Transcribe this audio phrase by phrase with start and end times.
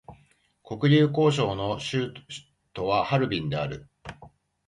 [0.63, 2.11] 黒竜江省の省
[2.73, 3.87] 都はハルビンである